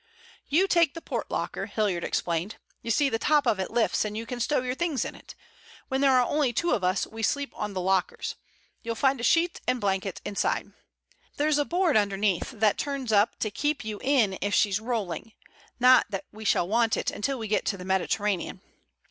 "You 0.47 0.67
take 0.67 0.95
the 0.95 0.99
port 1.01 1.29
locker," 1.29 1.67
Hilliard 1.67 2.03
explained. 2.03 2.55
"You 2.81 2.89
see, 2.89 3.07
the 3.07 3.19
top 3.19 3.45
of 3.45 3.59
it 3.59 3.69
lifts 3.69 4.03
and 4.03 4.17
you 4.17 4.25
can 4.25 4.39
stow 4.39 4.63
your 4.63 4.73
things 4.73 5.05
in 5.05 5.13
it. 5.13 5.35
When 5.89 6.01
there 6.01 6.09
are 6.17 6.25
only 6.27 6.53
two 6.53 6.71
of 6.71 6.83
us 6.83 7.05
we 7.05 7.21
sleep 7.21 7.51
on 7.55 7.73
the 7.75 7.81
lockers. 7.81 8.33
You'll 8.81 8.95
find 8.95 9.19
a 9.19 9.23
sheet 9.23 9.61
and 9.67 9.79
blankets 9.79 10.19
inside. 10.25 10.73
There's 11.37 11.59
a 11.59 11.65
board 11.65 11.97
underneath 11.97 12.49
that 12.49 12.79
turns 12.79 13.11
up 13.11 13.37
to 13.41 13.51
keep 13.51 13.85
you 13.85 13.99
in 14.03 14.39
if 14.41 14.55
she's 14.55 14.79
rolling; 14.79 15.33
not 15.79 16.07
that 16.09 16.25
we 16.31 16.45
shall 16.45 16.67
want 16.67 16.97
it 16.97 17.11
until 17.11 17.37
we 17.37 17.47
get 17.47 17.63
to 17.65 17.77
the 17.77 17.85
Mediterranean. 17.85 18.61